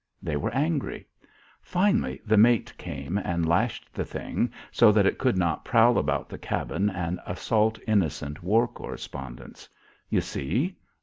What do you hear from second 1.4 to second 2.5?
Finally the